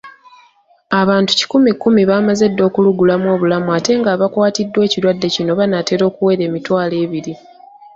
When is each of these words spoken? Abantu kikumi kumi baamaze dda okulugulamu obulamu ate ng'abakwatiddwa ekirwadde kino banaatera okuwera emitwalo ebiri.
Abantu 1.01 1.31
kikumi 1.39 1.71
kumi 1.81 2.01
baamaze 2.09 2.45
dda 2.49 2.63
okulugulamu 2.69 3.27
obulamu 3.35 3.69
ate 3.77 3.91
ng'abakwatiddwa 3.99 4.81
ekirwadde 4.87 5.27
kino 5.35 5.51
banaatera 5.59 6.03
okuwera 6.09 6.43
emitwalo 6.49 6.95
ebiri. 7.05 7.33